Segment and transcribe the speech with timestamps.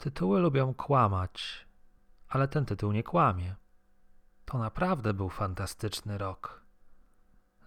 [0.00, 1.66] Tytuły lubią kłamać,
[2.28, 3.54] ale ten tytuł nie kłamie.
[4.44, 6.62] To naprawdę był fantastyczny rok.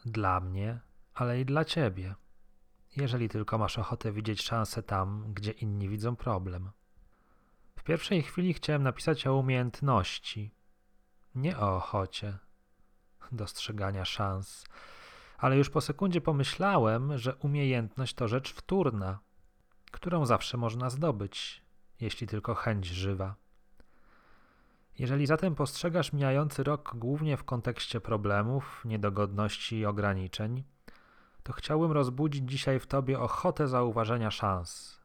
[0.05, 0.79] Dla mnie,
[1.13, 2.15] ale i dla ciebie.
[2.95, 6.71] Jeżeli tylko masz ochotę widzieć szansę tam, gdzie inni widzą problem.
[7.75, 10.51] W pierwszej chwili chciałem napisać o umiejętności,
[11.35, 12.37] nie o ochocie
[13.31, 14.65] dostrzegania szans,
[15.37, 19.19] ale już po sekundzie pomyślałem, że umiejętność to rzecz wtórna,
[19.91, 21.62] którą zawsze można zdobyć,
[22.03, 23.35] jeśli tylko chęć żywa.
[24.99, 30.63] Jeżeli zatem postrzegasz mijający rok głównie w kontekście problemów, niedogodności i ograniczeń,
[31.43, 34.99] to chciałbym rozbudzić dzisiaj w tobie ochotę zauważenia szans.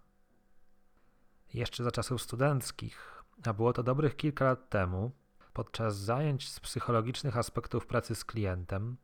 [1.55, 5.11] Jeszcze za czasów studenckich, a było to dobrych kilka lat temu,
[5.53, 8.97] podczas zajęć z psychologicznych aspektów pracy z klientem,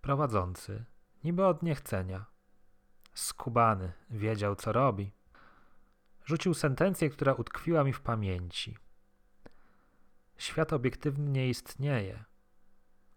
[0.00, 0.84] prowadzący,
[1.24, 2.24] niby od niechcenia,
[3.14, 5.12] skubany, wiedział co robi,
[6.26, 8.76] rzucił sentencję, która utkwiła mi w pamięci.
[10.38, 12.24] Świat obiektywny nie istnieje.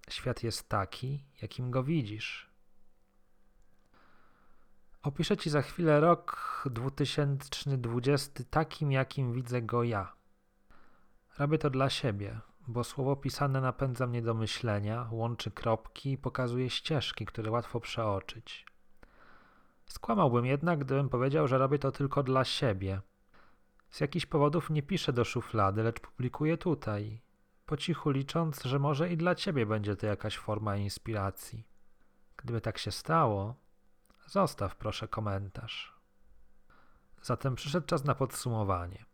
[0.10, 2.50] Świat jest taki, jakim go widzisz.
[5.04, 10.14] Opiszę Ci za chwilę rok 2020 takim, jakim widzę go ja.
[11.38, 16.70] Robię to dla siebie, bo słowo pisane napędza mnie do myślenia, łączy kropki i pokazuje
[16.70, 18.66] ścieżki, które łatwo przeoczyć.
[19.90, 23.02] Skłamałbym jednak, gdybym powiedział, że robię to tylko dla siebie.
[23.90, 27.22] Z jakichś powodów nie piszę do szuflady, lecz publikuję tutaj,
[27.66, 31.68] po cichu licząc, że może i dla ciebie będzie to jakaś forma inspiracji.
[32.38, 33.56] Gdyby tak się stało,
[34.28, 36.00] zostaw proszę komentarz.
[37.22, 39.06] Zatem przyszedł czas na podsumowanie.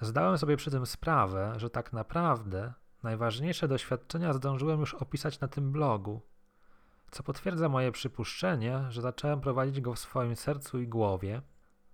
[0.00, 5.72] Zdałem sobie przy tym sprawę, że tak naprawdę najważniejsze doświadczenia zdążyłem już opisać na tym
[5.72, 6.22] blogu,
[7.10, 11.42] co potwierdza moje przypuszczenie, że zacząłem prowadzić go w swoim sercu i głowie.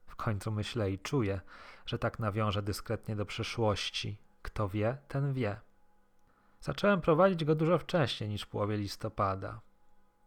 [0.06, 1.40] W końcu myślę i czuję,
[1.86, 4.16] że tak nawiążę dyskretnie do przyszłości.
[4.42, 5.60] Kto wie, ten wie.
[6.60, 9.60] Zacząłem prowadzić go dużo wcześniej niż w połowie listopada.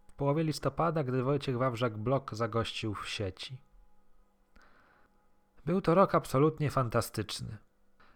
[0.07, 3.57] W połowie listopada, gdy Wojciech Wawrzak blog zagościł w sieci.
[5.65, 7.57] Był to rok absolutnie fantastyczny.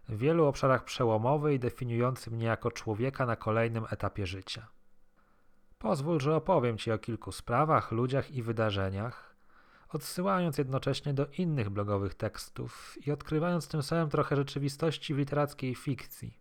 [0.10, 4.68] W wielu obszarach przełomowy i definiujący mnie jako człowieka na kolejnym etapie życia.
[5.84, 9.36] Pozwól, że opowiem Ci o kilku sprawach, ludziach i wydarzeniach,
[9.90, 16.40] odsyłając jednocześnie do innych blogowych tekstów i odkrywając tym samym trochę rzeczywistości w literackiej fikcji.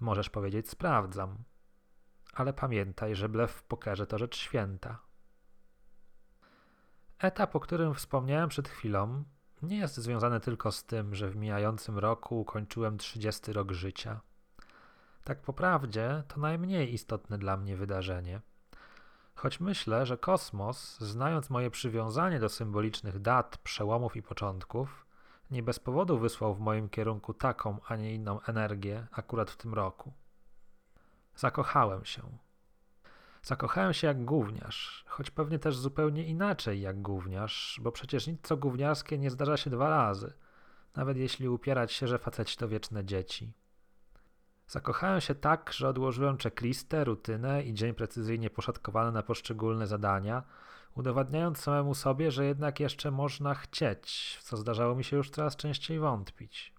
[0.00, 1.36] Możesz powiedzieć sprawdzam,
[2.34, 4.98] ale pamiętaj, że blef w pokerze to rzecz święta.
[7.18, 9.24] Etap, o którym wspomniałem przed chwilą,
[9.62, 14.20] nie jest związany tylko z tym, że w mijającym roku ukończyłem 30 rok życia.
[15.24, 18.40] Tak po prawdzie, to najmniej istotne dla mnie wydarzenie.
[19.34, 25.06] Choć myślę, że kosmos, znając moje przywiązanie do symbolicznych dat, przełomów i początków,
[25.50, 29.74] nie bez powodu wysłał w moim kierunku taką, a nie inną energię akurat w tym
[29.74, 30.12] roku.
[31.36, 32.22] Zakochałem się.
[33.42, 38.56] Zakochałem się jak gówniarz, choć pewnie też zupełnie inaczej jak gówniarz, bo przecież nic co
[38.56, 40.32] gówniarskie nie zdarza się dwa razy,
[40.96, 43.52] nawet jeśli upierać się, że faceci to wieczne dzieci.
[44.68, 50.42] Zakochałem się tak, że odłożyłem checklistę, rutynę i dzień precyzyjnie poszatkowany na poszczególne zadania,
[50.94, 55.56] udowadniając samemu sobie, że jednak jeszcze można chcieć, w co zdarzało mi się już coraz
[55.56, 56.74] częściej wątpić.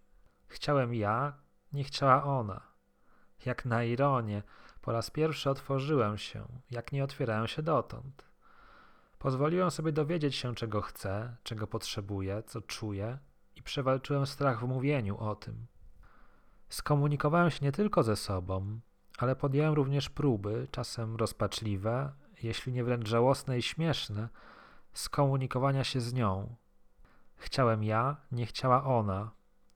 [0.47, 1.33] Chciałem ja,
[1.73, 2.61] nie chciała ona.
[3.45, 4.43] Jak na ironię,
[4.81, 8.25] po raz pierwszy otworzyłem się, jak nie otwierałem się dotąd.
[9.19, 13.17] Pozwoliłem sobie dowiedzieć się, czego chcę, czego potrzebuję, co czuję
[13.55, 15.67] i przewalczyłem strach w mówieniu o tym.
[16.69, 18.79] Skomunikowałem się nie tylko ze sobą,
[19.17, 22.11] ale podjąłem również próby, czasem rozpaczliwe,
[22.43, 24.29] jeśli nie wręcz żałosne i śmieszne,
[24.93, 26.55] skomunikowania się z nią.
[27.35, 29.31] Chciałem ja, nie chciała ona.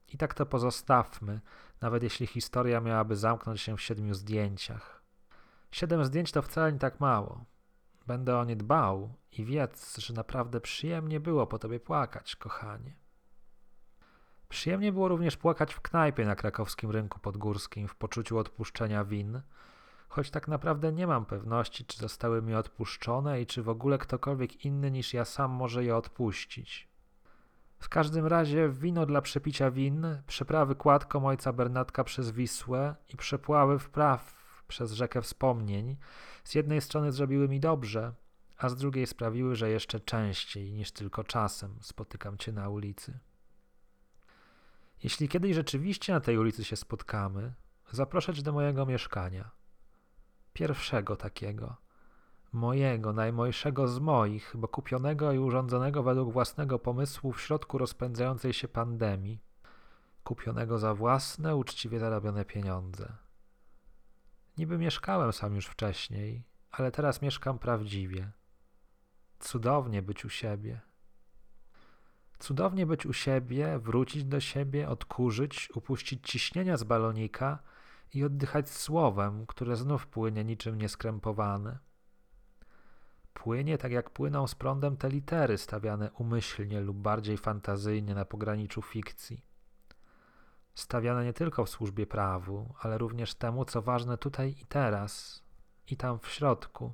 [0.08, 1.42] I tak to pozostawmy,
[1.82, 5.04] nawet jeśli historia miałaby zamknąć się w siedmiu zdjęciach.
[5.72, 7.46] Siedem zdjęć to wcale nie tak mało.
[8.08, 12.96] Będę o nie dbał i wiedz, że naprawdę przyjemnie było po tobie płakać, kochanie.
[14.50, 19.42] Przyjemnie było również płakać w knajpie na krakowskim rynku podgórskim w poczuciu odpuszczenia win,
[20.07, 24.66] choć tak naprawdę nie mam pewności, czy zostały mi odpuszczone i czy w ogóle ktokolwiek
[24.66, 26.88] inny niż ja sam może je odpuścić.
[27.80, 33.80] W każdym razie wino dla przepicia win, przeprawy kładką ojca Bernatka przez Wisłę i przepławy
[33.80, 35.98] wpraw przez rzekę wspomnień
[36.44, 38.13] z jednej strony zrobiły mi dobrze,
[38.57, 43.19] a z drugiej sprawiły, że jeszcze częściej niż tylko czasem spotykam cię na ulicy.
[45.04, 47.54] Jeśli kiedyś rzeczywiście na tej ulicy się spotkamy,
[47.92, 49.51] zaproszę cię do mojego mieszkania.
[50.54, 51.75] Pierwszego takiego.
[52.51, 58.68] Mojego, najmojszego z moich, bo kupionego i urządzonego według własnego pomysłu w środku rozpędzającej się
[58.68, 59.44] pandemii.
[60.24, 63.13] kupionego za własne, uczciwie zarobione pieniądze.
[64.57, 68.31] Niby mieszkałem sam już wcześniej, ale teraz mieszkam prawdziwie.
[69.40, 70.81] Cudownie być u siebie.
[72.39, 77.59] Cudownie być u siebie, wrócić do siebie, odkurzyć, upuścić ciśnienia z balonika
[78.13, 81.80] i oddychać słowem, które znów płynie niczym nieskrępowane.
[83.33, 88.81] Płynie tak jak płyną z prądem te litery stawiane umyślnie lub bardziej fantazyjnie na pograniczu
[88.81, 89.45] fikcji.
[90.75, 95.44] Stawiane nie tylko w służbie prawu, ale również temu, co ważne tutaj i teraz,
[95.88, 96.94] i tam w środku,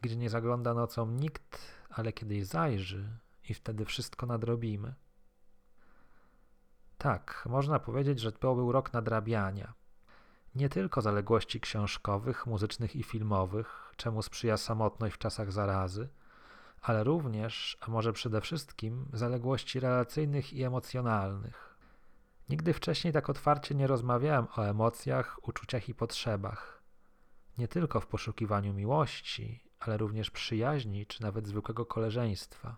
[0.00, 1.58] gdzie nie zagląda nocą nikt,
[1.90, 3.18] ale kiedyś zajrzy
[3.48, 4.94] i wtedy wszystko nadrobimy.
[6.98, 9.74] Tak, można powiedzieć, że to był rok nadrabiania.
[10.54, 16.08] Nie tylko zaległości książkowych, muzycznych i filmowych, czemu sprzyja samotność w czasach zarazy,
[16.80, 21.78] ale również, a może przede wszystkim, zaległości relacyjnych i emocjonalnych.
[22.48, 26.82] Nigdy wcześniej tak otwarcie nie rozmawiałem o emocjach, uczuciach i potrzebach.
[27.58, 32.76] Nie tylko w poszukiwaniu miłości, ale również przyjaźni czy nawet zwykłego koleżeństwa.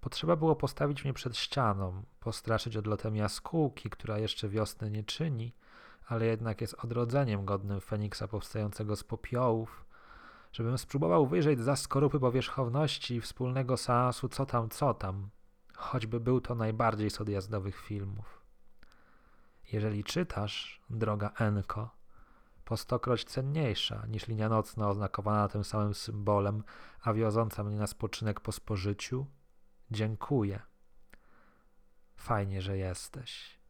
[0.00, 5.54] Potrzeba było postawić mnie przed ścianą, postraszyć odlotem jaskółki, która jeszcze wiosny nie czyni,
[6.06, 9.84] ale jednak jest odrodzeniem godnym Feniksa powstającego z popiołów,
[10.52, 15.30] żebym spróbował wyjrzeć za skorupy powierzchowności wspólnego seansu co tam, co tam,
[15.76, 18.40] choćby był to najbardziej z odjazdowych filmów.
[19.72, 21.90] Jeżeli czytasz, droga Enko,
[22.64, 26.62] po stokroć cenniejsza niż linia nocna oznakowana tym samym symbolem,
[27.02, 29.26] a wiodąca mnie na spoczynek po spożyciu,
[29.90, 30.60] dziękuję.
[32.16, 33.60] Fajnie, że jesteś.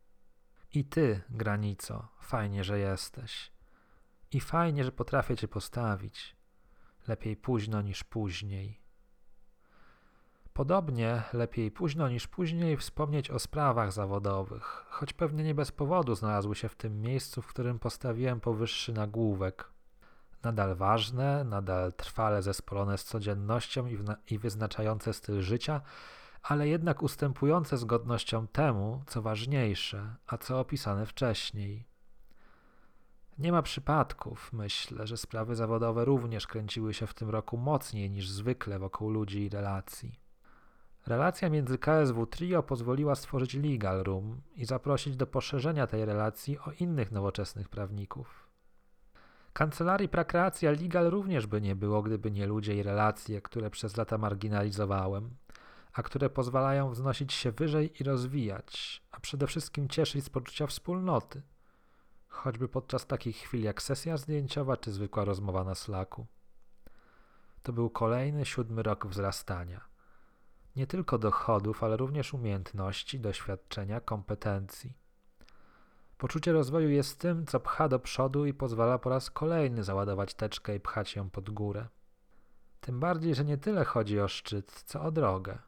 [0.75, 3.53] I ty, granico, fajnie, że jesteś.
[4.33, 6.37] I fajnie, że potrafię cię postawić.
[7.09, 8.81] Lepiej późno niż później.
[10.53, 16.55] Podobnie lepiej późno niż później wspomnieć o sprawach zawodowych, choć pewnie nie bez powodu znalazły
[16.55, 19.71] się w tym miejscu, w którym postawiłem powyższy nagłówek.
[20.43, 23.99] Nadal ważne, nadal trwale zespolone z codziennością i,
[24.31, 25.81] i wyznaczające styl życia,
[26.43, 31.87] ale jednak ustępujące z godnością temu, co ważniejsze, a co opisane wcześniej.
[33.39, 38.29] Nie ma przypadków, myślę, że sprawy zawodowe również kręciły się w tym roku mocniej niż
[38.29, 40.21] zwykle wokół ludzi i relacji.
[41.07, 46.73] Relacja między KSW Trio pozwoliła stworzyć Legal Room i zaprosić do poszerzenia tej relacji o
[46.81, 48.50] innych nowoczesnych prawników.
[49.53, 54.19] Kancelarii Prakreacja Legal również by nie było, gdyby nie ludzie i relacje, które przez lata
[54.19, 55.37] marginalizowałem,
[55.93, 61.43] a które pozwalają wznosić się wyżej i rozwijać, a przede wszystkim cieszyć z poczucia wspólnoty,
[62.29, 66.27] choćby podczas takich chwil jak sesja zdjęciowa czy zwykła rozmowa na slaku.
[67.63, 69.81] To był kolejny siódmy rok wzrastania.
[70.77, 75.00] Nie tylko dochodów, ale również umiejętności, doświadczenia, kompetencji.
[76.21, 80.77] Poczucie rozwoju jest tym, co pcha do przodu i pozwala po raz kolejny załadować teczkę
[80.77, 81.89] i pchać ją pod górę.
[82.81, 85.59] Tym bardziej, że nie tyle chodzi o szczyt, co o drogę.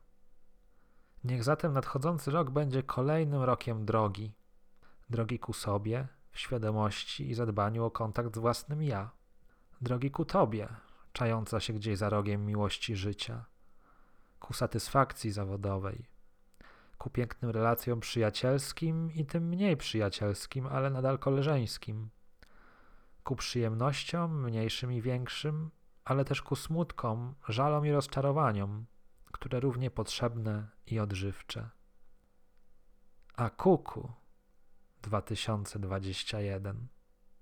[1.25, 4.33] Niech zatem nadchodzący rok będzie kolejnym rokiem drogi.
[5.11, 9.11] Drogi ku sobie, w świadomości i zadbaniu o kontakt z własnym ja.
[9.81, 10.69] Drogi ku Tobie,
[11.13, 13.45] czająca się gdzieś za rogiem miłości życia.
[14.41, 16.12] Ku satysfakcji zawodowej.
[17.03, 22.11] Ku pięknym relacjom przyjacielskim i tym mniej przyjacielskim, ale nadal koleżeńskim.
[23.25, 25.71] Ku przyjemnościom, mniejszym i większym,
[26.05, 28.87] ale też ku smutkom, żalom i rozczarowaniom
[29.33, 31.71] które równie potrzebne i odżywcze.
[33.37, 34.13] A kuku
[35.03, 36.89] 2021